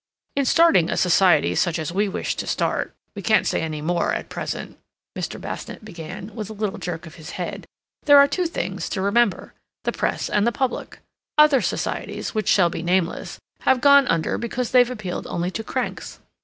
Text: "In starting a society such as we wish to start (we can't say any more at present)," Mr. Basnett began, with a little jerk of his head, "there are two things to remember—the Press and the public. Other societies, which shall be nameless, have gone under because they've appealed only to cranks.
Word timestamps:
"In 0.35 0.45
starting 0.45 0.89
a 0.89 0.97
society 0.97 1.53
such 1.53 1.77
as 1.77 1.91
we 1.91 2.07
wish 2.09 2.33
to 2.37 2.47
start 2.47 2.95
(we 3.15 3.21
can't 3.21 3.45
say 3.45 3.61
any 3.61 3.83
more 3.83 4.15
at 4.15 4.29
present)," 4.29 4.79
Mr. 5.15 5.39
Basnett 5.39 5.85
began, 5.85 6.33
with 6.33 6.49
a 6.49 6.53
little 6.53 6.79
jerk 6.79 7.05
of 7.05 7.13
his 7.21 7.29
head, 7.37 7.67
"there 8.05 8.17
are 8.17 8.27
two 8.27 8.47
things 8.47 8.89
to 8.89 8.99
remember—the 9.03 9.91
Press 9.91 10.27
and 10.27 10.47
the 10.47 10.51
public. 10.51 11.01
Other 11.37 11.61
societies, 11.61 12.33
which 12.33 12.47
shall 12.49 12.71
be 12.71 12.81
nameless, 12.81 13.37
have 13.59 13.79
gone 13.79 14.07
under 14.07 14.39
because 14.39 14.71
they've 14.71 14.89
appealed 14.89 15.27
only 15.27 15.51
to 15.51 15.63
cranks. 15.63 16.19